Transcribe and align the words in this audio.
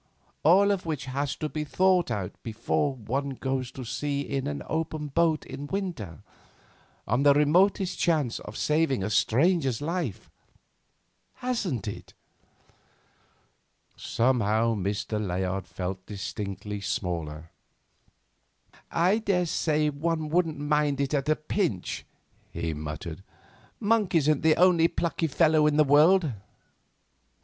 All 0.41 0.71
of 0.71 0.83
which 0.87 1.05
has 1.05 1.35
to 1.35 1.47
be 1.47 1.63
thought 1.63 2.09
of 2.09 2.31
before 2.41 2.95
one 2.95 3.35
goes 3.35 3.71
to 3.73 3.83
sea 3.85 4.21
in 4.21 4.47
an 4.47 4.63
open 4.67 5.09
boat 5.09 5.45
in 5.45 5.67
winter, 5.67 6.23
on 7.07 7.21
the 7.21 7.35
remotest 7.35 7.99
chance 7.99 8.39
of 8.39 8.57
saving 8.57 9.03
a 9.03 9.11
stranger's 9.11 9.79
life—hasn't 9.79 11.87
it?" 11.87 12.15
Somehow 13.95 14.73
Mr. 14.73 15.23
Layard 15.23 15.67
felt 15.67 16.03
distinctly 16.07 16.81
smaller. 16.81 17.51
"I 18.89 19.19
daresay 19.19 19.89
one 19.89 20.29
wouldn't 20.29 20.57
mind 20.57 20.99
it 20.99 21.13
at 21.13 21.29
a 21.29 21.35
pinch," 21.35 22.07
he 22.49 22.73
muttered; 22.73 23.21
"Monk 23.79 24.15
isn't 24.15 24.41
the 24.41 24.55
only 24.55 24.87
plucky 24.87 25.27
fellow 25.27 25.67
in 25.67 25.77
the 25.77 25.83
world." 25.83 26.31